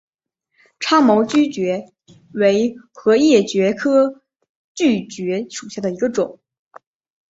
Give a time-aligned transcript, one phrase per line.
[0.79, 1.93] 叉毛锯蕨
[2.33, 4.23] 为禾叶蕨科
[4.73, 6.39] 锯蕨属下的一个种。